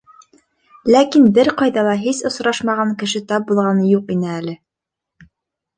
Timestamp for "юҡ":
3.95-4.13